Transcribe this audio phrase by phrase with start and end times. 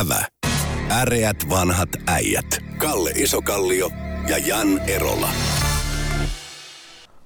[0.00, 0.26] Ävä.
[0.90, 2.46] Äreät vanhat äijät.
[2.78, 3.90] Kalle Isokallio
[4.28, 5.28] ja Jan Erola.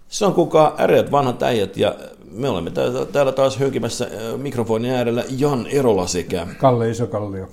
[0.08, 1.94] Se on kuka äreät vanhat äijät ja
[2.30, 2.70] me olemme
[3.12, 6.46] täällä, taas hönkimässä äh, mikrofonin äärellä Jan Erola sekä...
[6.58, 7.48] Kalle Isokallio.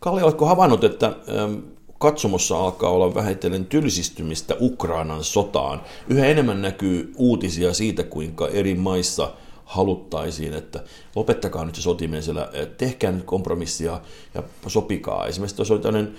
[0.00, 1.54] Kalle, oletko havainnut, että ähm,
[1.98, 5.80] katsomossa alkaa olla vähitellen tylsistymistä Ukrainan sotaan?
[6.08, 9.30] Yhä enemmän näkyy uutisia siitä, kuinka eri maissa–
[9.68, 10.84] haluttaisiin, että
[11.16, 14.00] lopettakaa nyt se sotiminen siellä, tehkää nyt kompromissia
[14.34, 15.26] ja sopikaa.
[15.26, 16.14] Esimerkiksi tuossa oli tämmöinen,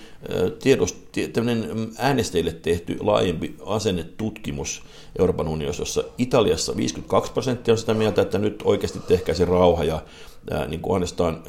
[0.60, 0.98] tiedost,
[1.34, 4.84] tämmöinen äänestäjille tehty laajempi asennetutkimus
[5.20, 9.84] Euroopan unionissa, jossa Italiassa 52 prosenttia on sitä mieltä, että nyt oikeasti tehkää se rauha
[9.84, 10.02] ja
[10.68, 11.04] niin kuin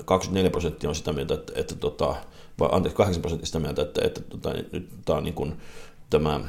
[0.05, 2.15] 24 prosenttia on sitä mieltä, että, että tota,
[2.59, 5.55] vai anteeksi, 8 prosenttia sitä mieltä, että, että tota, nyt tämä on niin kuin,
[6.11, 6.41] tämä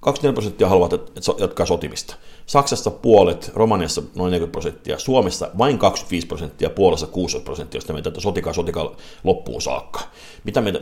[0.00, 2.14] 24 prosenttia haluavat jatkaa sotimista.
[2.46, 8.08] Saksassa puolet, Romaniassa noin 40 prosenttia, Suomessa vain 25 prosenttia, Puolassa 60 prosenttia, josta meitä,
[8.08, 10.00] että sotikaa, sotikaa loppuun saakka.
[10.44, 10.80] Mitä meitä,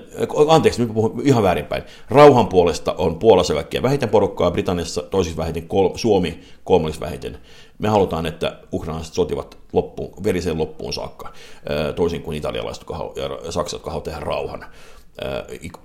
[0.48, 1.82] anteeksi, nyt puhun ihan väärinpäin.
[2.10, 7.38] Rauhan puolesta on Puolassa kaikkien vähiten porukkaa, Britanniassa toisiksi vähiten, kol, Suomi kolmanneksi vähiten.
[7.78, 11.32] Me halutaan, että ukrainalaiset sotivat loppuun, veriseen loppuun saakka,
[11.96, 12.84] toisin kuin italialaiset
[13.16, 14.66] ja saksalaiset, jotka haluavat tehdä rauhan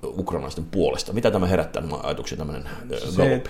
[0.04, 1.14] ukrainalaisten puolesta.
[1.14, 2.64] Mitä tämä herättää nämä ajatuksia tämmöinen
[3.16, 3.44] se,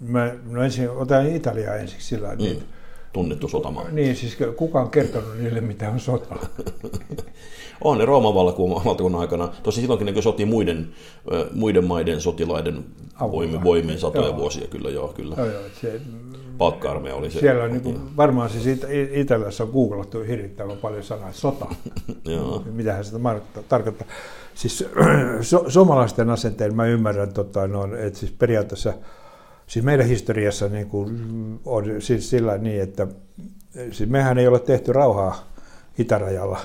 [0.00, 2.38] mä, no ensin otan Italiaa ensiksi sillä mm.
[2.38, 2.64] niin,
[3.12, 3.88] tunnettu sotamaa.
[3.90, 6.36] Niin, siis kuka on kertonut niille, mitä on sota?
[7.84, 9.48] on ne Rooman valtakunnan aikana.
[9.62, 10.88] Tosi silloinkin ne sotii muiden,
[11.52, 12.84] muiden maiden sotilaiden
[13.20, 14.36] voimien, voimien satoja joo.
[14.36, 15.34] vuosia, kyllä joo, kyllä.
[15.38, 16.00] Joo, joo, se,
[16.58, 17.40] palkka oli se.
[17.40, 21.66] Siellä on niin kuin, varmaan siis It- Italiassa on googlattu hirvittävän paljon sanaa sota.
[22.72, 23.18] Mitähän sitä
[23.68, 24.06] tarkoittaa.
[24.54, 24.84] Siis
[25.40, 28.92] so, suomalaisten asenteen mä ymmärrän, tota, no, että siis periaatteessa
[29.72, 31.10] Siis meidän historiassa niin kuin
[31.64, 33.06] on siis sillä niin, että
[33.90, 35.52] siis mehän ei ole tehty rauhaa
[35.98, 36.60] itärajalla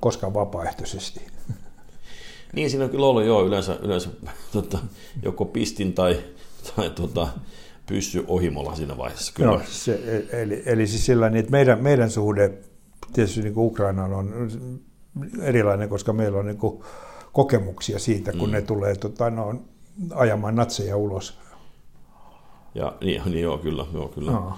[0.00, 1.20] koskaan vapaaehtoisesti.
[2.52, 4.10] Niin, siinä on kyllä ollut jo yleensä, yleensä
[4.52, 4.78] tota,
[5.22, 6.18] joko pistin tai,
[6.76, 7.28] tai tota,
[7.86, 9.32] pyssy ohimolla siinä vaiheessa.
[9.34, 9.50] Kyllä.
[9.50, 12.58] No, se, eli, eli siis sillä niin, että meidän, meidän suhde
[13.12, 14.50] tietysti niin Ukrainaan on
[15.42, 16.82] erilainen, koska meillä on niin kuin
[17.32, 18.52] kokemuksia siitä, kun mm.
[18.52, 19.62] ne tulee tota, no,
[20.14, 21.38] ajamaan natseja ulos
[22.78, 23.86] ja, niin, niin joo, kyllä.
[23.94, 24.30] Joo, kyllä.
[24.30, 24.52] No.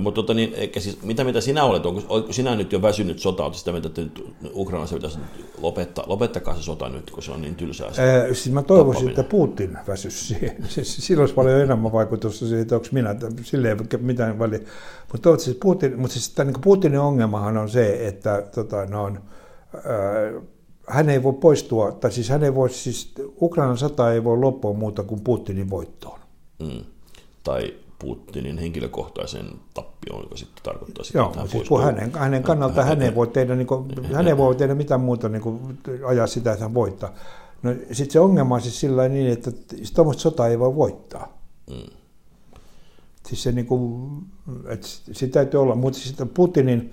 [0.00, 1.86] Mutta tota, niin, siis, mitä mitä sinä olet?
[1.86, 3.42] Onko, onko sinä nyt jo väsynyt sota?
[3.42, 5.18] Oletko sitä mieltä, että nyt Ukrainassa pitäisi
[5.58, 7.86] lopettaa, lopettakaa se sota nyt, kun se on niin tylsää?
[7.86, 10.56] Ää, siis mä toivoisin, että Putin väsyisi siihen.
[10.68, 14.58] Siis, sillä olisi paljon enemmän vaikutusta siihen, että onko minä, sille ei mitään väliä.
[14.58, 19.20] Mutta toivottavasti Putin, mutta siis tämän, niin Putinin ongelmahan on se, että tota, no on,
[19.74, 19.82] ää,
[20.88, 24.72] hän ei voi poistua, tai siis hän ei voi, siis Ukrainan sota ei voi loppua
[24.72, 26.20] muuta kuin Putinin voittoon.
[26.58, 26.93] Mm
[27.44, 32.84] tai Putinin henkilökohtaisen tappioon, joka sitten tarkoittaa sitä, Joo, että hän siis hänen, hänen kannalta
[32.84, 36.26] hän ei voi tehdä, niin kuin, hän ei voi tehdä mitään muuta niin kuin, ajaa
[36.26, 37.14] sitä, että hän voittaa.
[37.62, 39.50] No, sitten se ongelma on siis sillä niin, että
[39.94, 41.38] tuommoista sotaa ei voi voittaa.
[41.70, 41.96] Mm.
[43.26, 44.10] Siis se niin kuin,
[44.68, 46.92] että sitä täytyy olla, mutta sitten Putinin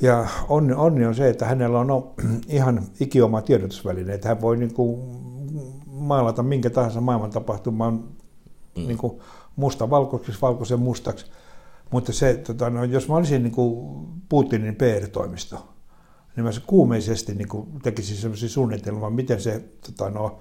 [0.00, 2.14] ja onni, onni on se, että hänellä on
[2.48, 5.00] ihan ikioma tiedotusväline, että hän voi niin kuin
[5.86, 8.86] maalata minkä tahansa maailman tapahtuman mm.
[8.86, 9.20] niin kuin
[9.56, 11.26] musta valkoiseksi, valkoisen mustaksi.
[11.90, 15.68] Mutta se, tota, no, jos mä olisin niin kuin Putinin PR-toimisto,
[16.36, 20.38] niin mä kuumeisesti niin kuin tekisin sellaisia suunnitelmia, miten se, tota, no,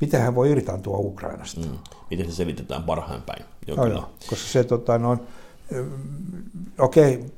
[0.00, 1.60] miten hän voi irtaantua Ukrainasta.
[1.60, 1.78] Mm.
[2.10, 3.44] Miten se selitetään parhain päin.
[3.66, 5.18] Joo, joo, koska se, tota, no,
[6.78, 7.28] okei, okay,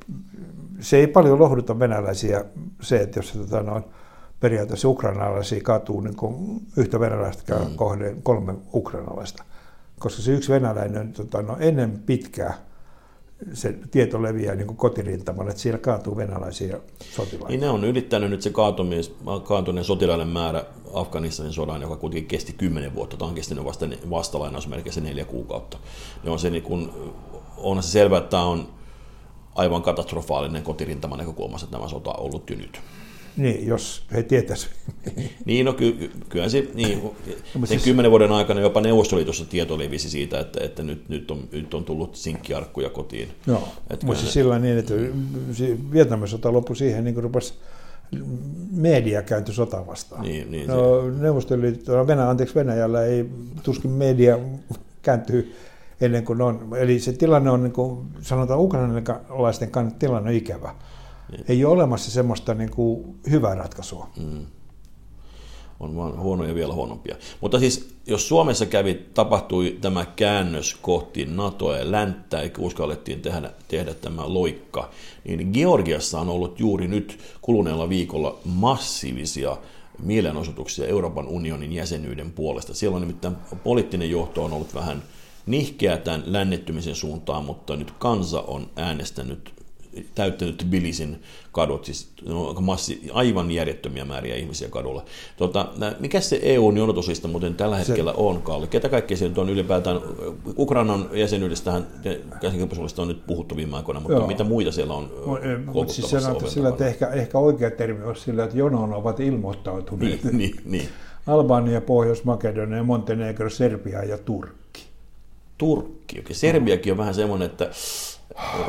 [0.80, 2.44] se ei paljon lohduta venäläisiä
[2.80, 3.82] se, että jos se, tota, no,
[4.40, 7.76] periaatteessa ukrainalaisia katuu niin kuin yhtä venäläistä mm.
[7.76, 9.44] kohden kolme ukrainalaista
[9.98, 12.68] koska se yksi venäläinen tota, no, ennen pitkää
[13.52, 16.78] se tieto leviää niin kuin kotirintamalle, että siellä kaatuu venäläisiä
[17.10, 17.48] sotilaita.
[17.48, 18.50] Niin ne on ylittänyt nyt se
[19.44, 20.64] kaatuneen sotilaiden määrä
[20.94, 23.16] Afganistanin sodan, joka kuitenkin kesti kymmenen vuotta.
[23.16, 25.78] Tämä on kestänyt vasta, vasta lainausmerkeissä neljä kuukautta.
[26.24, 26.90] Ja on se niin kuin,
[27.56, 28.68] onhan se selvä, että tämä on
[29.54, 32.80] aivan katastrofaalinen kotirintaman näkökulmasta, että tämä sota on ollut jo nyt.
[33.36, 34.74] Niin, jos he tietäisivät.
[35.44, 37.14] niin, no ky- kyllä se, niin, no,
[37.54, 37.82] sen siis...
[37.82, 41.84] kymmenen vuoden aikana jopa Neuvostoliitossa tieto levisi siitä, että, että nyt, nyt, on, nyt on
[41.84, 43.28] tullut sinkkiarkkuja kotiin.
[43.46, 43.68] Joo,
[44.02, 44.94] mutta siis sillä niin, että
[45.92, 47.54] Vietnamin sota loppui siihen, niin kuin rupesi
[48.70, 50.22] media kääntyi sota vastaan.
[50.22, 53.30] Niin, niin, no, Neuvostoliitto, Venäjä, anteeksi, Venäjällä ei
[53.62, 54.38] tuskin media
[55.02, 55.54] kääntyy
[56.00, 56.68] ennen kuin on.
[56.76, 60.74] Eli se tilanne on, niin kuin sanotaan ukrainalaisten kannalta tilanne on ikävä.
[61.48, 64.08] Ei ole olemassa semmoista niin kuin hyvää ratkaisua.
[64.16, 64.46] Mm.
[65.80, 67.16] on vaan huonoja vielä huonompia.
[67.40, 73.52] Mutta siis jos Suomessa kävi, tapahtui tämä käännös kohti NATOa ja länttä, eikä uskallettiin tehdä,
[73.68, 74.90] tehdä tämä loikka,
[75.24, 79.56] niin Georgiassa on ollut juuri nyt kuluneella viikolla massiivisia
[80.02, 82.74] mielenosoituksia Euroopan unionin jäsenyyden puolesta.
[82.74, 85.02] Siellä on nimittäin poliittinen johto on ollut vähän
[85.46, 89.57] nihkeä tämän lännettymisen suuntaan, mutta nyt kansa on äänestänyt
[90.14, 91.22] täyttänyt Tbilisin
[91.52, 95.04] kadut, siis no, massi, aivan järjettömiä määriä ihmisiä kadulla.
[95.36, 95.68] Tota,
[96.00, 98.66] mikä se EUn jonotuslista muuten tällä hetkellä se, on, Kalle?
[98.66, 100.00] Ketä kaikkea se on ylipäätään?
[100.58, 101.86] Ukrainan jäsenyydestähän
[102.40, 104.26] käsikirjallisuudesta on nyt puhuttu viime aikoina, mutta joo.
[104.26, 105.10] mitä muita siellä on
[105.72, 110.24] Mutta siis sanotaan sillä, että ehkä, ehkä oikea termi olisi sillä, että jonoon ovat ilmoittautuneet.
[110.24, 110.88] Niin, niin, niin.
[111.26, 114.82] Albania, Pohjois-Makedonia, Montenegro, Serbia ja Turkki.
[115.58, 116.34] Turkki, okei.
[116.34, 117.70] Serbiakin on vähän semmoinen, että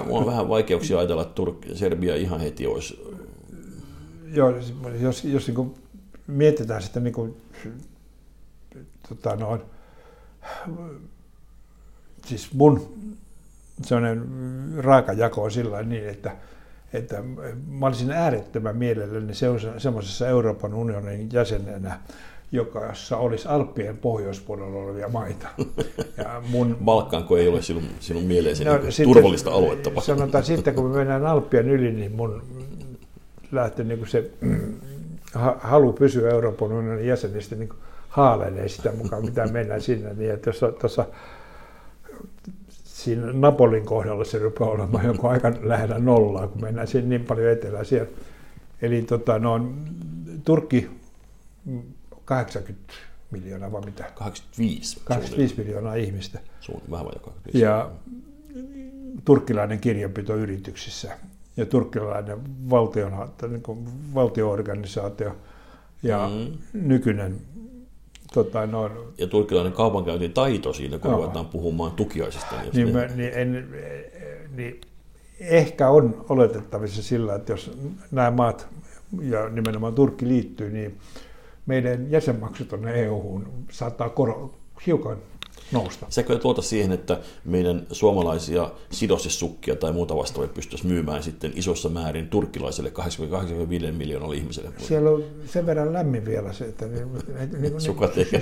[0.05, 3.17] Mulla on vähän vaikeuksia ajatella, että Turkki, Serbia ihan heti olisi.
[4.33, 4.53] Joo,
[4.99, 5.75] jos, jos niin
[6.27, 7.41] mietitään sitä niin kuin,
[9.09, 9.61] tota noin,
[12.25, 12.99] siis mun
[13.85, 14.23] sellainen
[14.77, 16.35] raaka jako on sillä niin, että,
[16.93, 17.23] että
[17.67, 19.33] mä olisin äärettömän mielelläni
[19.77, 21.99] semmoisessa Euroopan unionin jäsenenä,
[22.51, 25.47] jossa olisi Alppien pohjoispuolella olevia maita.
[26.17, 26.77] Ja mun...
[26.85, 30.01] Balkanko ei ole sinun, sinun mieleesi no, niin sitten, turvallista aluetta?
[30.01, 32.43] Sanotaan sitten, kun me mennään Alppien yli, niin mun
[33.51, 34.31] lähtee niin kuin se
[35.59, 37.69] halu pysyä Euroopan unionin jäsenistä niin
[38.09, 40.13] haalenee sitä mukaan, mitä mennään sinne.
[40.13, 41.05] Niin että jos tuossa
[42.83, 47.51] siinä Napolin kohdalla se rupeaa olemaan joku aika lähellä nollaa, kun mennään sinne niin paljon
[47.51, 48.09] etelään siellä.
[48.81, 49.71] Eli tota, no,
[50.45, 50.89] Turkki
[52.29, 52.93] 80
[53.31, 54.11] miljoonaa vai mitä?
[54.15, 54.99] 85.
[55.03, 56.39] 85 miljoonaa ihmistä.
[56.59, 57.63] Suun, vähän vajaa 85.
[57.63, 57.89] Ja
[59.25, 61.17] turkkilainen kirjanpito yrityksissä
[61.57, 62.37] ja turkkilainen
[62.69, 65.35] valtion, niin kuin valtioorganisaatio
[66.03, 66.57] ja mm.
[66.73, 67.41] nykyinen
[68.33, 72.55] Tota, no, ja turkkilainen taito siinä, kun ruvetaan puhumaan tukiaisista.
[72.61, 73.69] Niin, niin, mä, niin, en,
[74.55, 74.81] niin
[75.39, 77.71] ehkä on oletettavissa sillä, että jos
[78.11, 78.67] nämä maat
[79.21, 80.97] ja nimenomaan Turkki liittyy, niin
[81.69, 84.51] meidän jäsenmaksut tuonne EU-hun saattaa koro,
[84.85, 85.17] hiukan
[85.71, 86.05] nousta.
[86.09, 92.27] Sekö tuota siihen, että meidän suomalaisia sidosessukkia tai muuta vastaavia pystyisi myymään sitten isossa määrin
[92.27, 94.69] turkkilaiselle 85 miljoonalle ihmiselle?
[94.77, 98.41] Siellä on sen verran lämmin vielä se, että niin, niin, niin, sukat ei, ei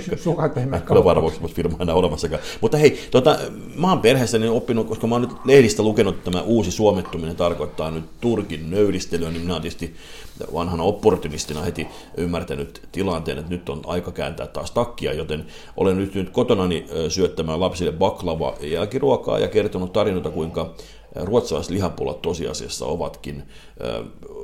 [0.86, 2.42] kyllä varmuus firma enää olemassakaan.
[2.60, 3.38] Mutta hei, tota,
[3.76, 7.90] mä oon perheessäni oppinut, koska mä oon nyt lehdistä lukenut, että tämä uusi suomettuminen tarkoittaa
[7.90, 9.94] nyt Turkin nöyristelyä, niin minä olen tietysti
[10.54, 15.46] vanhana opportunistina heti ymmärtänyt tilanteen, että nyt on aika kääntää taas takkia, joten
[15.76, 20.74] olen nyt, nyt kotonani syöttämään lapsille baklava jälkiruokaa ja kertonut tarinoita, kuinka
[21.16, 23.42] ruotsalaiset lihapullat tosiasiassa ovatkin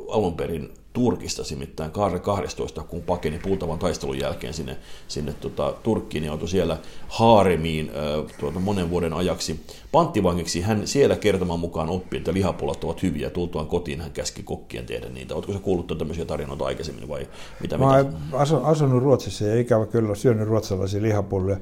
[0.09, 4.77] alun perin Turkista, nimittäin Kaare 12, kun pakeni puutavan taistelun jälkeen sinne,
[5.09, 9.61] sinne tota, Turkkiin ja joutui siellä haaremiin äh, tuota, monen vuoden ajaksi
[9.93, 10.61] panttivangiksi.
[10.61, 13.31] Hän siellä kertoman mukaan oppi, että lihapullat ovat hyviä.
[13.31, 15.35] Tultuaan kotiin hän käski kokkien tehdä niitä.
[15.35, 17.29] Oletko se kuullut tämmöisiä tarinoita aikaisemmin vai
[17.61, 17.79] mitä?
[17.79, 21.57] Mä asun, asunut Ruotsissa ja ikävä kyllä syönyt ruotsalaisia lihapullia.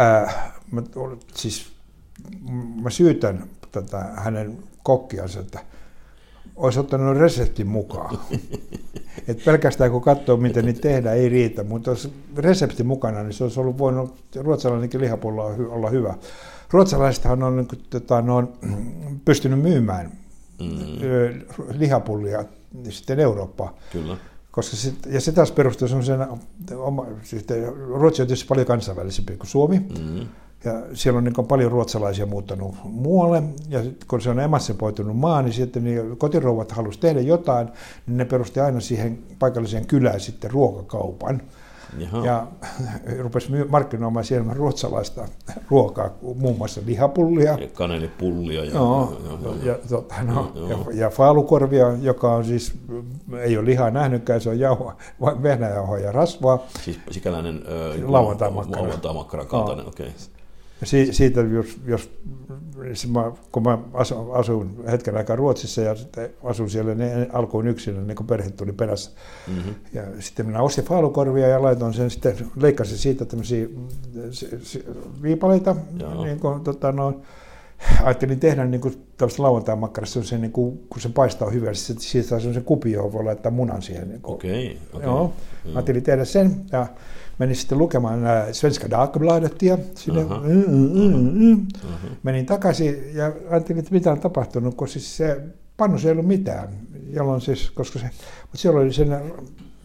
[0.00, 0.82] Äh, mä,
[1.34, 1.66] siis,
[2.82, 5.60] mä syytän tätä hänen kokkiansa, että
[6.56, 8.18] olisi ottanut reseptin mukaan.
[9.28, 13.44] Et pelkästään kun katsoo, miten niitä tehdään, ei riitä, mutta jos resepti mukana, niin se
[13.44, 16.14] olisi ollut voinut ruotsalainenkin lihapulla olla hyvä.
[16.70, 18.52] Ruotsalaisethan on, niin kuin, tota, ne on
[19.24, 20.12] pystynyt myymään
[20.60, 20.68] mm.
[21.78, 22.44] lihapullia
[22.88, 23.74] sitten Eurooppaan.
[23.92, 24.16] Kyllä.
[24.50, 26.38] Koska sit, ja se taas perustuu semmoisena,
[27.94, 29.78] Ruotsi on tietysti paljon kansainvälisempi kuin Suomi.
[29.78, 30.26] Mm.
[30.64, 35.52] Ja siellä on niin paljon ruotsalaisia muuttanut muualle, ja kun se on emassepoitunut maa, niin
[35.52, 37.68] sitten niin kotirouvat halusivat tehdä jotain,
[38.06, 41.42] niin ne perusti aina siihen paikalliseen kylään sitten ruokakaupan.
[41.98, 42.26] Jaha.
[42.26, 42.46] Ja
[43.22, 45.28] rupesi markkinoimaan siellä ruotsalaista
[45.70, 47.58] ruokaa, muun muassa lihapullia.
[47.60, 48.64] Ja kanelipullia.
[48.64, 49.16] Ja, joo,
[49.62, 52.74] ja, ja, tota, no, ja, ja faalukorvia, joka on siis,
[53.38, 54.96] ei ole lihaa nähnytkään, se on jauhoa,
[55.42, 56.58] vehnäjauhoa ja rasvaa.
[56.84, 58.82] Siis sikäläinen äh, lauantai-makkara.
[58.82, 60.06] Lauantai-makkara kaltainen, okei.
[60.06, 60.43] Okay.
[60.84, 66.70] Si, siitä, jos, jos mä, kun mä asun, asun hetken aikaa Ruotsissa ja sitten asun
[66.70, 69.10] siellä, niin alkuun yksin, niin kun perhe tuli perässä.
[69.48, 69.74] Mm-hmm.
[69.92, 73.66] Ja sitten minä ostin faalukorvia ja laitoin sen sitten, leikkasin siitä tämmöisiä
[75.22, 75.76] viipaleita,
[76.24, 77.20] niin kuin, tota, no,
[78.02, 82.04] ajattelin tehdä niin kuin tällaista lauantai-makkarasta, se, niin kuin, kun se paistaa hyvin, niin sitten
[82.04, 84.08] siitä saa se kupi, johon voi laittaa munan siihen.
[84.08, 85.08] Niin Okei, okay, okay.
[85.08, 85.32] Joo,
[85.74, 86.86] ajattelin tehdä sen ja
[87.38, 88.20] menin sitten lukemaan
[88.52, 90.24] Svenska Dagbladetia sinne.
[90.24, 90.44] Uh-huh.
[90.44, 91.52] Mm, mm, mm.
[91.52, 92.10] Uh-huh.
[92.22, 95.40] Menin takaisin ja ajattelin, että mitä on tapahtunut, kun siis se
[95.76, 96.68] pannu ei ollut mitään,
[97.10, 98.10] jolloin siis, koska se,
[98.40, 99.20] mutta siellä oli sen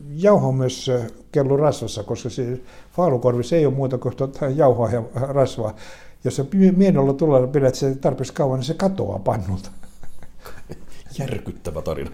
[0.10, 0.92] jauho myös
[1.32, 5.76] kellu rasvassa, koska se faalukorvissa ei ole muuta kuin tuota jauhoa ja rasvaa.
[6.24, 6.46] Jos se
[6.76, 9.70] mienolla tulee pidät se tarpeeksi kauan, niin se katoaa pannulta.
[11.20, 12.12] Järkyttävä tarina.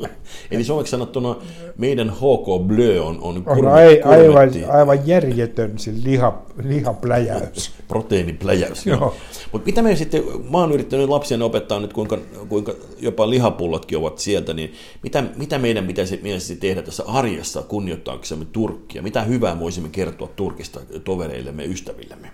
[0.50, 1.36] Eli suomeksi sanottuna
[1.78, 7.72] meidän HK Blö on, on, on ai, aivan, aivan järjetön se liha, lihapläjäys.
[7.88, 9.14] Proteiinipläjäys, joo.
[9.52, 14.18] Mutta mitä me sitten, mä oon yrittänyt lapsien opettaa nyt, kuinka, kuinka jopa lihapullotkin ovat
[14.18, 14.72] sieltä, niin
[15.02, 19.02] mitä, mitä meidän pitäisi mielestäni tehdä tässä arjessa kunnioittaaksemme Turkkia?
[19.02, 22.30] Mitä hyvää voisimme kertoa Turkista tovereillemme, ystävillemme?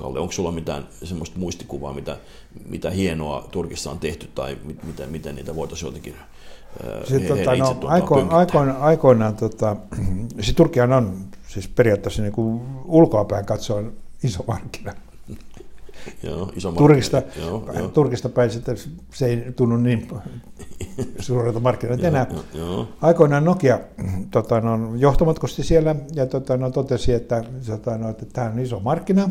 [0.00, 2.16] Kalle, onko sulla mitään semmoista muistikuvaa, mitä,
[2.68, 6.14] mitä hienoa Turkissa on tehty tai mit, miten, miten niitä voitaisiin jotenkin
[7.04, 9.76] sitten, he, tota, no, aikoin, aikoin, aikoinaan, tota,
[10.40, 11.16] siis Turkihan on
[11.48, 13.92] siis periaatteessa niin kuin ulkoapäin katsoen
[14.22, 14.94] iso markkina.
[16.22, 17.88] Joo, iso Turkista, joo, joo.
[17.88, 18.76] Turkista päin sitten
[19.12, 20.08] se ei tunnu niin
[21.18, 22.26] suurelta markkinoilta enää.
[22.30, 22.88] Joo, joo.
[23.00, 23.80] Aikoinaan Nokia
[24.30, 28.80] tota, no, johtomatkusti siellä ja tota, no, totesi, että, tota, no, että tämä on iso
[28.80, 29.30] markkina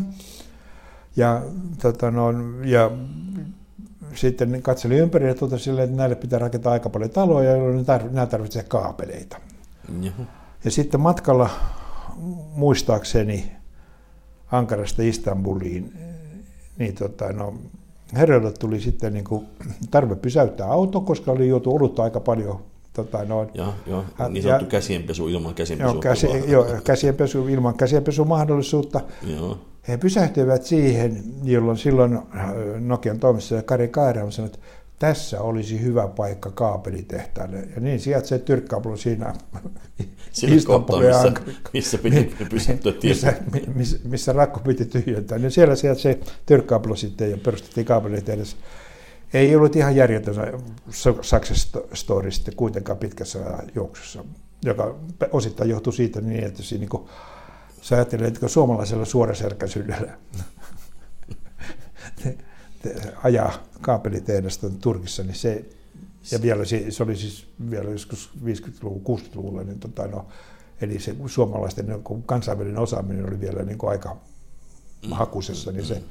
[1.15, 1.41] ja,
[1.81, 2.33] tota, no,
[2.65, 2.91] ja
[4.15, 8.67] sitten katseli ympäri ja totesi että näille pitää rakentaa aika paljon taloja, jolloin nämä tarvitsevat
[8.67, 9.37] kaapeleita.
[10.01, 10.23] Juhu.
[10.63, 11.49] Ja sitten matkalla
[12.55, 13.51] muistaakseni
[14.51, 15.93] Ankarasta Istanbuliin,
[16.77, 17.53] niin tota, no,
[18.13, 19.47] herralle tuli sitten niin kuin
[19.91, 22.59] tarve pysäyttää auto, koska oli joutu olutta aika paljon.
[23.03, 23.50] Tota, noin.
[23.53, 25.94] Ja, ja, niin sanottu ja, käsienpesu ilman käsienpesua.
[25.94, 29.01] Joo, käsi, joo, käsienpesu ilman käsienpesumahdollisuutta.
[29.27, 29.58] Joo.
[29.88, 34.60] He pysähtyivät siihen, jolloin silloin äh, Nokian toimissa Kari Kaira sanoi, että
[35.00, 37.58] tässä olisi hyvä paikka kaapelitehtaalle.
[37.75, 39.34] Ja niin sijaitsee Tyrkkaapulu siinä
[40.48, 41.08] Istanbulin
[41.74, 43.34] missä, missä piti pysähtyä missä,
[43.75, 45.38] missä, missä, rakko piti tyhjentää.
[45.38, 48.56] Niin siellä sijaitsee Tyrkkaapulu sitten ja perustettiin kaapelitehdas.
[49.33, 50.36] Ei ollut ihan järjetön
[51.21, 53.39] success story sitten kuitenkaan pitkässä
[53.75, 54.25] juoksussa,
[54.65, 54.95] joka
[55.31, 57.09] osittain johtui siitä niin, että siinä niin
[57.81, 60.17] sä ajattelet, että suomalaisella suoraselkäisyydellä
[63.24, 65.65] ajaa kaapelitehdasta Turkissa, niin se,
[66.31, 70.25] ja vielä se, se oli siis vielä joskus 50-luvun, 60-luvulla, niin tota, no,
[70.81, 74.17] eli se suomalaisten niin kansainvälinen osaaminen oli vielä niin kuin aika
[75.12, 76.01] hakusessa, niin se,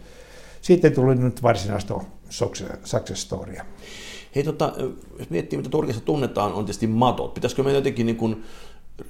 [0.62, 1.94] sitten tuli nyt varsinaista
[2.84, 3.64] success storya.
[4.34, 4.72] Hei, tota,
[5.18, 7.34] jos miettii, mitä Turkissa tunnetaan, on tietysti matot.
[7.34, 8.44] Pitäisikö meidän jotenkin niin kuin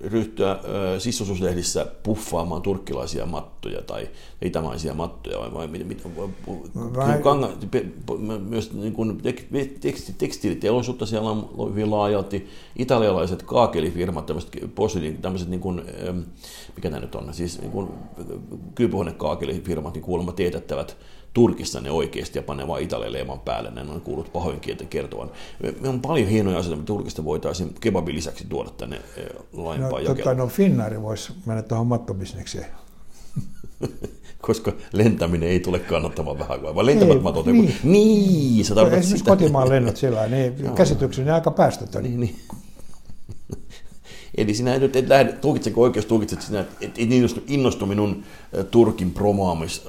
[0.00, 0.58] ryhtyä
[0.98, 4.08] sissususlehdissä puffaamaan turkkilaisia mattoja tai
[4.42, 6.02] itämaisia mattoja vai, vai mit, mit,
[6.96, 7.18] vai...
[7.22, 7.50] Kanga,
[8.48, 9.20] myös niin kuin
[9.80, 14.50] teksti, tekstiiliteollisuutta siellä on hyvin laajalti, italialaiset kaakelifirmat, tämmöiset,
[15.22, 15.82] tämmöiset niin kuin,
[16.76, 17.88] mikä tämä nyt on, siis niin kuin
[18.74, 20.96] kyypuhuonekaakelifirmat niin kuulemma teetättävät
[21.34, 25.30] Turkissa ne oikeasti ja panee vain Italian leiman päälle, ne on kuullut pahoin kielten kertovan.
[25.80, 30.08] Me on paljon hienoja asioita, mitä Turkista voitaisiin kebabin lisäksi tuoda tänne eh, laajempaan no,
[30.08, 30.36] jakeluun.
[30.36, 32.66] No Finnaari voisi mennä tuohon mattobisnekseen.
[34.40, 37.46] koska lentäminen ei tule kannattamaan vähän vai lentävät matot.
[37.46, 39.30] Niin, niin sä tarkoitat Esimerkiksi sitä.
[39.30, 42.02] kotimaan lennot sillä niin käsitykseni aika päästötön.
[42.02, 42.36] Niin, niin.
[44.38, 48.22] Eli sinä nyt et lähde, tulkitsenko oikeus, tulkitset sinä, että et innostu, innostu minun
[48.70, 49.88] Turkin promaamis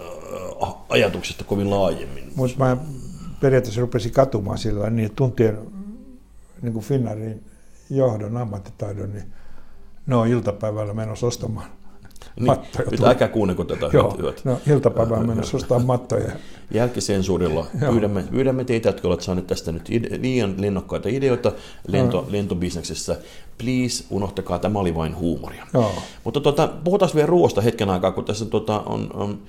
[0.89, 2.31] ajatuksesta kovin laajemmin.
[2.35, 2.77] Mutta mä
[3.41, 5.57] periaatteessa rupesin katumaan sillä niin, että tuntien
[6.61, 7.43] niin kuin Finnairin
[7.89, 9.33] johdon ammattitaidon, niin
[10.05, 11.78] ne on iltapäivällä menossa ostamaan
[12.39, 12.89] niin, mattoja.
[12.91, 14.45] Nyt älkää kuunnelko tätä Joo, hyöt.
[14.45, 16.31] No, iltapäivään mennessä ostaa mattoja.
[16.73, 21.51] Jälkisensuurilla pyydämme, pyydämme teitä, jotka olette saaneet tästä nyt ide, liian lennokkaita ideoita
[21.87, 22.27] lento, no.
[22.29, 23.15] lentobisneksessä.
[23.57, 25.67] Please, unohtakaa, tämä oli vain huumoria.
[25.73, 25.91] Joo.
[26.23, 29.39] Mutta tota, puhutaan vielä ruoasta hetken aikaa, kun tässä tota, on, on,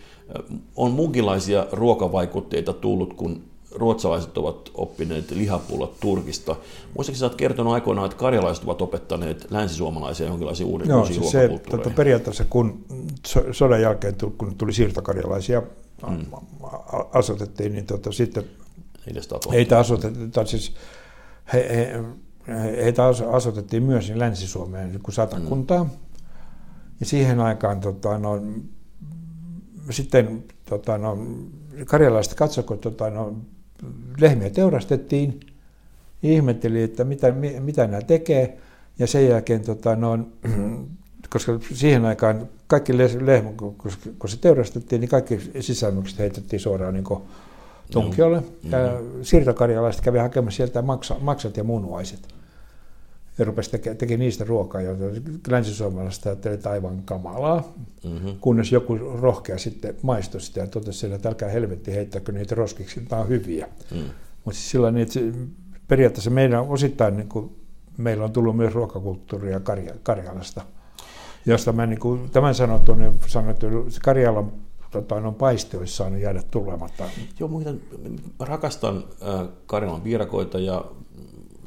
[0.77, 3.43] on munkilaisia ruokavaikutteita tullut, kun
[3.75, 6.57] ruotsalaiset ovat oppineet lihapullot Turkista.
[6.95, 11.61] Muistaakseni sä oot kertonut aikoinaan, että karjalaiset ovat opettaneet länsisuomalaisia jonkinlaisia uusia Joo, siis se,
[11.71, 12.85] tota, periaatteessa kun
[13.53, 15.63] sodan jälkeen, kun tuli siirtokarjalaisia,
[16.11, 16.27] mm.
[17.13, 18.45] asutettiin, niin tota, sitten
[19.53, 20.75] heitä asutettiin, siis
[21.53, 22.03] he, he,
[22.85, 25.85] heitä asutettiin myös niin Länsi-Suomeen niin kuin satakuntaa.
[25.85, 25.91] Mm.
[27.01, 28.43] Ja siihen aikaan tota, no,
[29.91, 31.19] sitten tota, no,
[31.87, 33.37] karjalaiset katsoivat, tota, no,
[34.21, 35.41] lehmiä teurastettiin,
[36.23, 38.59] ihmetteli, että mitä, mitä nämä tekee,
[38.99, 40.19] ja sen jälkeen, tota, no,
[41.33, 43.55] koska siihen aikaan kaikki lehmät,
[44.19, 47.05] kun se teurastettiin, niin kaikki sisännykset heitettiin suoraan niin
[47.93, 48.43] tunkiolle.
[48.71, 48.79] Ja
[49.23, 52.40] siirtokarjalaiset kävi hakemassa sieltä maksa, maksat ja munuaiset.
[53.41, 55.05] Ja rupesi tekemään teki niistä ruokaa, joita
[55.49, 57.75] länsisuomalaiset ajatteli, että aivan kamalaa.
[58.05, 58.37] Mm-hmm.
[58.41, 63.23] Kunnes joku rohkea sitten maistoi sitä ja totesi, että älkää helvetti heittäkö niitä roskiksi, tämä
[63.23, 63.69] on hyviä.
[63.91, 63.99] Mm.
[64.45, 65.21] Mutta siis sillä niin, että
[65.89, 67.57] periaatteessa meidän osittain niin kuin
[67.97, 70.63] meillä on tullut myös ruokakulttuuria Karja- Karjalasta,
[71.47, 73.67] josta mä niin kuin, tämän sanottu, niin sanottu,
[74.03, 74.53] Karjalan
[74.91, 77.05] tota, on paisti olisi saanut jäädä tulematta.
[77.41, 77.49] Joo,
[78.39, 80.85] mä rakastan äh, Karjalan piirakoita ja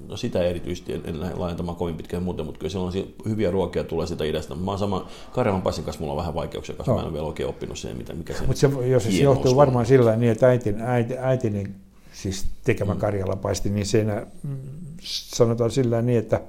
[0.08, 2.94] no sitä erityisesti en, en lähde laajentamaan kovin pitkään muuten, mutta kyllä siellä on
[3.30, 4.56] hyviä ruokia tulee sitä idästä.
[4.56, 6.96] Mä oon sama, Karjalan paistin kanssa mulla on vähän vaikeuksia, koska no.
[6.96, 9.56] mä en ole vielä oikein oppinut sen, mitä, mikä se Mutta se, jos se johtuu
[9.56, 11.68] varmaan sillä niin, että äitin, äiti, äitini
[12.14, 13.00] siis tekemä mm.
[13.00, 14.28] Karjalan paisti, niin siinä
[15.02, 16.42] sanotaan sillä niin, että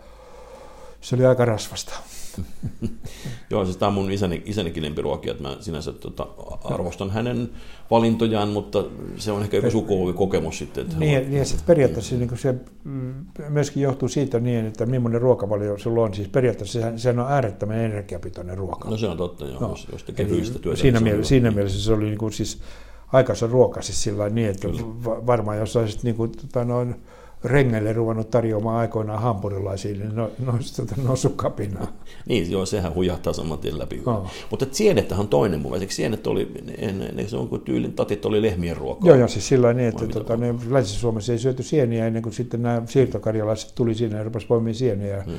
[1.00, 1.94] se oli aika rasvasta.
[3.50, 6.26] Joo, siis tämä on mun isäni, isänikin lempiruokia, että mä sinänsä tota,
[6.64, 7.50] arvostan hänen
[7.90, 8.84] valintojaan, mutta
[9.16, 10.84] se on ehkä joku kokemus sitten.
[10.84, 13.14] Että niin, on, niin ja sitten periaatteessa niin se mm,
[13.48, 16.14] myöskin johtuu siitä niin, että millainen ruokavalio sulla on.
[16.14, 18.90] Siis periaatteessa sehän, sehän on äärettömän energiapitoinen ruoka.
[18.90, 19.68] No se on totta, joo, no.
[19.68, 20.80] jos, jos tekee fyysistä työtä.
[20.80, 22.58] Siinä, niin mielessä, siinä mielessä se oli niin kuin siis
[23.12, 24.82] aikansa ruoka siis sillä niin, että Kyllä.
[25.04, 26.94] varmaan jos olisit niin kuin, tota noin,
[27.44, 31.86] rengeille ruvennut tarjoamaan aikoinaan hampurilaisia, niin no, no, olisi tota, noussut kapinaa.
[32.26, 34.02] niin, joo, sehän hujahtaa saman tien läpi.
[34.06, 34.30] Oh.
[34.50, 35.94] Mutta sienettähän on toinen mun mielestä.
[35.94, 39.08] Sienet oli, ne, ne, se on kuin tyylin tatit oli lehmien ruokaa.
[39.08, 42.62] Joo, joo, siis sillä niin, että tota, ne, Länsi-Suomessa ei syöty sieniä ennen kuin sitten
[42.62, 45.22] nämä siirtokarjalaiset tuli sinne ja rupesi poimimaan sieniä.
[45.22, 45.36] Hmm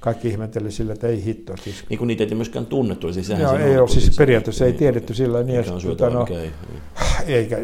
[0.00, 1.56] kaikki ihmetteli sillä, että ei hitto.
[1.56, 1.84] Siis...
[1.88, 3.12] Niin kuin niitä ei myöskään tunnettu.
[3.12, 6.50] Siis Joo, ei ole, siis periaatteessa ei tiedetty sillä niin, että tota, no, ei.
[7.26, 7.58] eikä,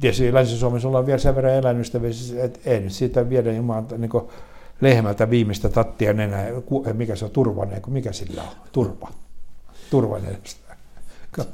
[0.00, 4.10] tietysti Länsi-Suomessa ollaan vielä sen verran eläinystävissä, että ei nyt siitä viedä ilman niin
[4.80, 6.46] lehmältä viimeistä tattia enää,
[6.92, 9.10] mikä se on, turvanen, mikä sillä on, turpa,
[9.90, 10.38] turvanen.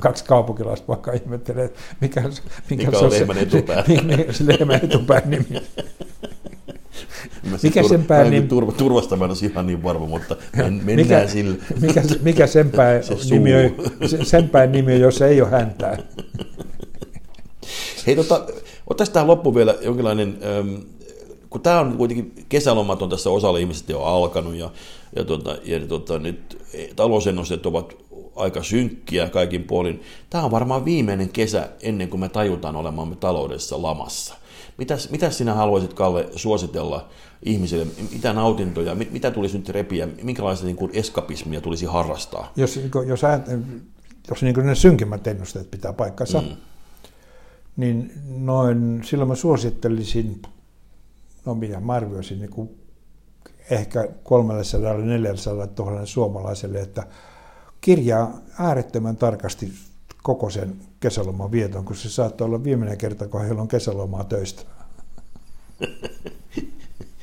[0.00, 3.84] Kaksi kaupunkilaista vaikka ihmettelee, mikä, mikä, mikä on, on lehmän etupää.
[4.30, 5.62] se lehmän etupään nimi.
[7.62, 8.46] mikä sen pää nimi?
[8.46, 11.56] Turva, turvasta mä en ole ihan niin varma, mutta men, mennään mikä, sillä.
[11.80, 13.70] Mikä, mikä sen pää nimi on,
[14.26, 15.98] sen nimi on, jos ei ole häntää.
[18.06, 18.46] Hei, tota,
[18.86, 20.74] ottaisi tähän loppuun vielä jonkinlainen, ähm,
[21.50, 24.70] kun tämä on kuitenkin kesälomat on tässä osalla ihmisistä jo alkanut ja,
[25.16, 26.58] ja, tota, ja tota, nyt
[26.96, 27.94] talousennusteet ovat
[28.36, 30.02] aika synkkiä kaikin puolin.
[30.30, 34.34] Tämä on varmaan viimeinen kesä ennen kuin me tajutaan olemamme taloudessa lamassa.
[34.78, 37.08] Mitäs, mitäs sinä haluaisit, Kalle, suositella
[37.42, 37.86] ihmisille?
[38.12, 42.52] Mitä nautintoja, mit, mitä tulisi nyt repiä, minkälaista niin kuin eskapismia tulisi harrastaa?
[42.56, 43.22] Jos, jos,
[44.30, 46.56] jos niin kuin ne synkimmät ennusteet pitää paikkansa, mm
[47.76, 50.42] niin noin, silloin mä suosittelisin,
[51.44, 52.70] no mitä mä arvioisin, niin kuin
[53.70, 54.08] ehkä 300-400
[55.78, 57.06] 000 suomalaiselle, että
[57.80, 59.72] kirjaa äärettömän tarkasti
[60.22, 64.62] koko sen kesäloman vieton, kun se saattaa olla viimeinen kerta, kun heillä on kesälomaa töistä.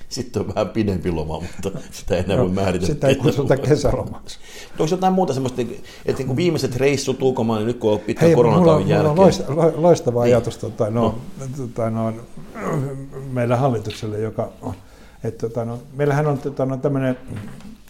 [0.10, 2.94] Sitten on vähän pidempi loma, mutta sitä ei enää no, voi määritellä.
[2.94, 4.40] Sitä ei kutsuta kesälomaksi.
[4.72, 5.62] Onko jotain muuta semmoista,
[6.06, 9.16] että niin viimeiset reissut ulkomaan, niin nyt kun on pitkä Hei, koronatauon jälkeen?
[9.16, 10.36] Mulla on loistava niin.
[10.36, 11.46] ajatus tota, no, no.
[11.58, 12.14] Tota, no,
[13.32, 14.74] meidän hallitukselle, joka on,
[15.24, 17.18] että, tota, no, meillähän on tota, no, tämmöinen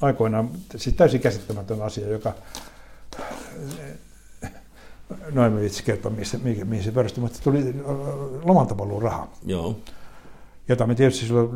[0.02, 2.34] aikoinaan siis täysin käsittämätön asia, joka
[5.32, 6.12] noin me itse kertoa,
[6.44, 7.76] mihin, mihin se perustui, mutta tuli
[8.44, 9.28] lomaltapaluun raha.
[9.46, 9.76] Joo
[10.70, 11.50] jota me tietysti silloin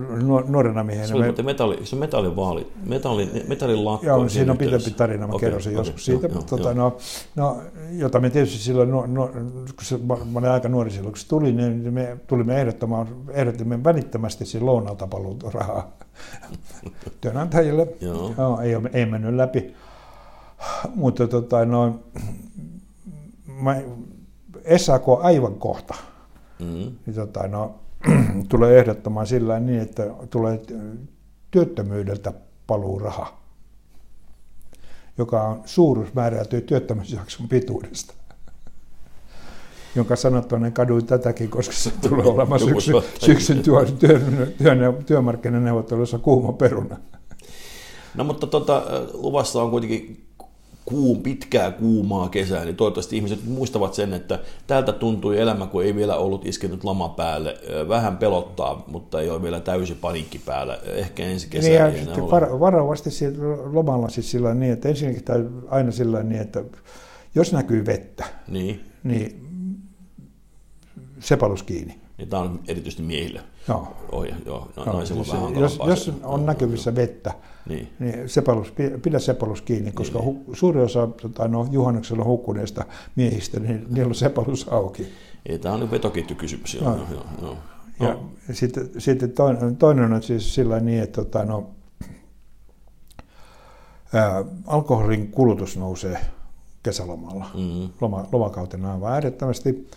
[0.47, 1.07] nuorena miehenä...
[1.07, 1.43] Se on me...
[1.43, 4.05] metalli, se metallivaali, metalli, metallin lakko.
[4.05, 6.27] Joo, siinä on pitempi tarina, mä okay, kerron sen okay, joskus siitä.
[6.27, 6.73] Joo, tota, joo.
[6.73, 6.97] No,
[7.35, 11.19] no, jota me tietysti silloin, no, no, kun se, mä olin aika nuori silloin, kun
[11.19, 15.07] se tuli, niin me tulimme ehdottamaan, ehdottimme välittömästi siinä lounalta
[15.53, 15.91] rahaa
[17.21, 17.87] työnantajille.
[18.01, 18.33] Joo.
[18.37, 19.73] No, ei, ei mennyt läpi.
[20.95, 21.99] Mutta tota, no,
[23.61, 23.81] mä,
[24.77, 25.95] SAK aivan kohta.
[26.59, 26.95] Mm-hmm.
[27.05, 27.75] Niin, tota, no,
[28.49, 30.61] tulee ehdottamaan sillä niin, että tulee
[31.51, 32.33] työttömyydeltä
[32.67, 33.37] paluuraha,
[35.17, 38.13] joka on suuruus määräytyy työttömyysjakson pituudesta
[39.95, 44.19] jonka sanottuinen kaduin tätäkin, koska se tulee olemaan syksy, syksyn työ, työ,
[44.57, 46.97] työ, työmarkkinaneuvottelussa kuuma peruna.
[48.15, 50.25] No mutta tota, luvassa on kuitenkin
[50.85, 55.95] kuum, pitkää kuumaa kesää, niin toivottavasti ihmiset muistavat sen, että tältä tuntui elämä, kun ei
[55.95, 57.57] vielä ollut iskenyt lama päälle.
[57.87, 60.79] Vähän pelottaa, mutta ei ole vielä täysi paniikki päällä.
[60.85, 63.09] Ehkä ensi kesä niin, ei enää var, Varovasti
[63.71, 66.63] lomalla siis sillä niin, että ensinnäkin tai aina sillä niin, että
[67.35, 69.45] jos näkyy vettä, niin, niin
[71.19, 72.02] sepalus kiinni.
[72.23, 73.41] Niin tämä on erityisesti miehille.
[73.67, 73.87] Joo.
[74.11, 74.71] Oh, joo.
[74.75, 77.33] No, no, siis, vähän jos, jos on näkyvissä vettä,
[77.69, 80.25] niin, niin sepalus, pidä sepalus kiinni, koska niin.
[80.25, 85.07] hu, suuri osa tota, no, juhannuksella hukkuneista miehistä, niin niillä on sepalus auki.
[85.45, 86.73] Ei, tämä on vetoketjukysymys.
[86.73, 87.05] Joo, no.
[87.11, 87.57] joo, joo.
[87.99, 88.29] Ja no.
[88.51, 91.69] sitten, sitten toinen, toinen on siis sillä niin, että tota, no,
[94.13, 96.19] ää, alkoholin kulutus nousee
[96.83, 97.89] kesälomalla, mm-hmm.
[98.01, 99.87] Loma, lomakautena aivan äärettömästi.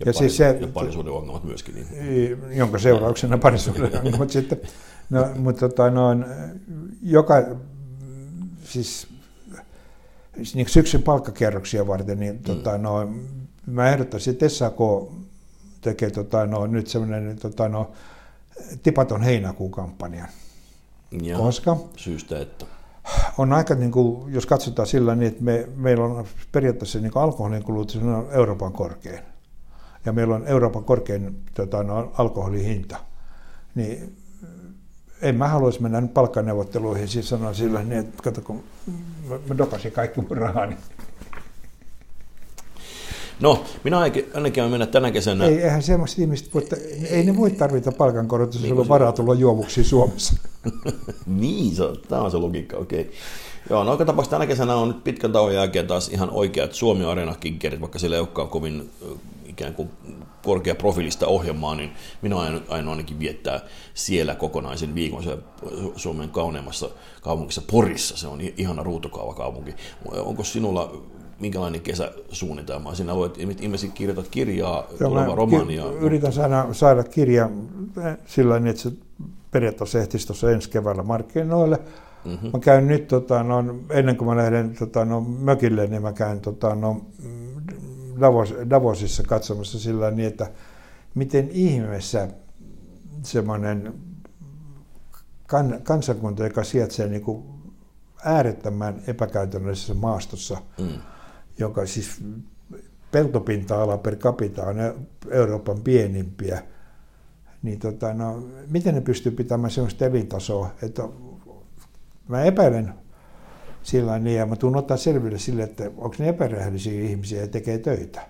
[0.00, 1.74] Ja, ja, siis se, ja parisuuden ongelmat myöskin.
[1.74, 2.38] Niin.
[2.50, 4.60] Jonka seurauksena parisuuden ongelmat sitten.
[5.10, 6.24] No, mutta tota, noin,
[7.02, 7.34] joka,
[8.64, 9.06] siis
[10.54, 12.42] niin syksyn palkkakierroksia varten, niin mm.
[12.42, 13.08] tota, no,
[13.66, 14.78] mä ehdottaisin, että SAK
[15.80, 17.90] tekee tota, no, nyt semmoinen tota, no,
[18.82, 20.28] tipaton heinäkuun kampanjan.
[21.22, 22.66] Ja, Koska syystä, että
[23.38, 27.62] on aika, niin kuin, jos katsotaan sillä niin, että me, meillä on periaatteessa niin alkoholin
[27.62, 29.20] kulutus on Euroopan korkein.
[30.04, 32.96] Ja meillä on Euroopan korkein tota, no, alkoholin hinta.
[33.74, 34.16] Niin
[35.22, 38.64] en mä haluaisi mennä nyt palkkaneuvotteluihin, siis sanoa sillä niin, että kato, kun
[39.48, 40.76] mä dokasin kaikki mun rahani.
[43.40, 45.44] No, minä ainakin mennä tänä kesänä.
[45.44, 46.76] Ei, eihän semmoiset ihmiset, mutta
[47.10, 50.34] ei ne voi tarvita palkankorotusta, niin, jos on varaa tulla juovuksi Suomessa.
[51.26, 53.00] niin, se, tämä on se logiikka, okei.
[53.00, 53.12] Okay.
[53.70, 57.04] Joo, no joka tapauksessa tänä kesänä on nyt pitkän tauon jälkeen taas ihan oikeat suomi
[57.04, 58.90] arena kinkerit vaikka sillä ei olekaan kovin
[59.52, 59.90] ikään kuin
[60.42, 63.60] korkeaprofiilista ohjelmaa, niin minä aion, ainakin viettää
[63.94, 65.42] siellä kokonaisen viikon siellä
[65.96, 66.88] Suomen kauneimmassa
[67.22, 68.16] kaupungissa Porissa.
[68.16, 69.74] Se on ihana ruutokaavakaupunki.
[70.04, 71.02] Onko sinulla
[71.40, 72.94] minkälainen kesäsuunnitelma?
[72.94, 75.84] Sinä voit ilmeisesti kirjoittaa kirjaa, tulevaa romaania.
[75.84, 77.50] Yritän saada, saada kirja
[78.26, 78.92] sillä että se
[79.50, 81.78] periaatteessa ehtisi tuossa ensi keväällä markkinoille.
[82.24, 82.50] Mm-hmm.
[82.52, 86.40] Mä käyn nyt, tota, no, ennen kuin mä lähden tota, no, mökille, niin mä käyn
[86.40, 87.00] tota, no,
[88.20, 90.50] Davos, Davosissa katsomassa sillä niin, että
[91.14, 92.28] miten ihmeessä
[93.22, 93.94] semmoinen
[95.46, 97.44] kan, kansakunta, joka sijaitsee niin kuin
[98.24, 100.88] äärettömän epäkäytännöllisessä maastossa, mm.
[101.58, 102.24] joka siis
[103.10, 104.76] peltopinta-ala per capita on
[105.30, 106.62] Euroopan pienimpiä,
[107.62, 111.02] niin tota, no, miten ne pystyy pitämään sellaista elintasoa, että
[112.28, 112.94] mä epäilen
[113.82, 117.78] sillä niin, ja mä tuun ottaa selville sille, että onko ne epärehellisiä ihmisiä ja tekee
[117.78, 118.26] töitä.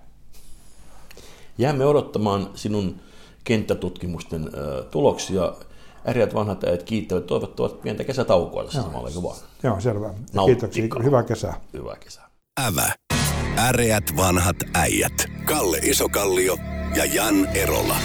[1.58, 3.00] Jäämme odottamaan sinun
[3.44, 5.52] kenttätutkimusten äh, tuloksia.
[6.08, 9.36] Äriät vanhat äijät kiittävät, toivottavat pientä kesätaukoa tässä samalla, eikö vaan?
[9.62, 10.14] Joo, selvä.
[10.46, 10.84] Kiitoksia.
[11.02, 11.60] Hyvää kesää.
[11.72, 12.28] Hyvää kesää.
[12.60, 12.94] Ävä.
[13.58, 15.12] Äreät vanhat äijät.
[15.44, 16.56] Kalle Isokallio
[16.96, 17.96] ja Jan Erola.